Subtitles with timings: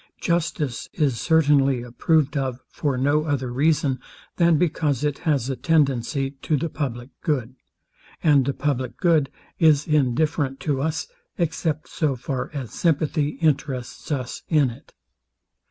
[0.19, 3.99] Justice is certainly approved of for no other reason,
[4.37, 7.53] than because it has a tendency to the public good:
[8.23, 9.29] And the public good
[9.59, 14.91] is indifferent to us, except so far as sympathy interests us in it.